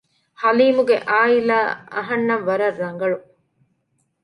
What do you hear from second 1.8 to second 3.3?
އަހަންނަށް ވަރަށް ރަނގަޅު